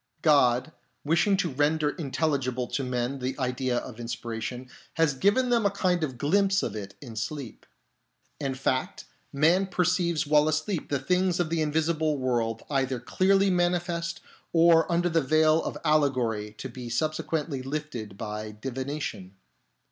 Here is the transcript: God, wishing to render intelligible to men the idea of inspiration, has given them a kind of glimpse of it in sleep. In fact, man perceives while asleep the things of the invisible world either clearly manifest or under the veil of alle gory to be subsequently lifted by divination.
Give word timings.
God, 0.23 0.71
wishing 1.05 1.37
to 1.37 1.49
render 1.51 1.91
intelligible 1.91 2.65
to 2.69 2.83
men 2.83 3.19
the 3.19 3.37
idea 3.37 3.77
of 3.77 3.99
inspiration, 3.99 4.67
has 4.95 5.13
given 5.13 5.49
them 5.51 5.63
a 5.63 5.69
kind 5.69 6.03
of 6.03 6.17
glimpse 6.17 6.63
of 6.63 6.75
it 6.75 6.95
in 7.01 7.15
sleep. 7.15 7.67
In 8.39 8.55
fact, 8.55 9.05
man 9.31 9.67
perceives 9.67 10.25
while 10.25 10.47
asleep 10.47 10.89
the 10.89 10.97
things 10.97 11.39
of 11.39 11.51
the 11.51 11.61
invisible 11.61 12.17
world 12.17 12.63
either 12.67 12.99
clearly 12.99 13.51
manifest 13.51 14.21
or 14.53 14.91
under 14.91 15.07
the 15.07 15.21
veil 15.21 15.61
of 15.63 15.77
alle 15.85 16.09
gory 16.09 16.53
to 16.57 16.67
be 16.67 16.89
subsequently 16.89 17.61
lifted 17.61 18.17
by 18.17 18.49
divination. 18.59 19.35